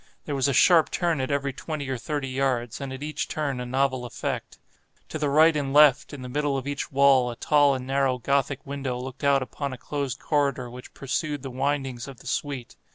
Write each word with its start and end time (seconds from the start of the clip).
There 0.25 0.33
was 0.33 0.47
a 0.47 0.51
sharp 0.51 0.89
turn 0.89 1.21
at 1.21 1.29
every 1.29 1.53
twenty 1.53 1.87
or 1.87 1.95
thirty 1.95 2.29
yards, 2.29 2.81
and 2.81 2.91
at 2.91 3.03
each 3.03 3.27
turn 3.27 3.59
a 3.59 3.67
novel 3.67 4.03
effect. 4.03 4.57
To 5.09 5.19
the 5.19 5.29
right 5.29 5.55
and 5.55 5.73
left, 5.73 6.11
in 6.11 6.23
the 6.23 6.27
middle 6.27 6.57
of 6.57 6.65
each 6.65 6.91
wall, 6.91 7.29
a 7.29 7.35
tall 7.35 7.75
and 7.75 7.85
narrow 7.85 8.17
Gothic 8.17 8.65
window 8.65 8.97
looked 8.97 9.23
out 9.23 9.43
upon 9.43 9.73
a 9.73 9.77
closed 9.77 10.17
corridor 10.17 10.71
which 10.71 10.95
pursued 10.95 11.43
the 11.43 11.51
windings 11.51 12.07
of 12.07 12.17
the 12.17 12.25
suite. 12.25 12.77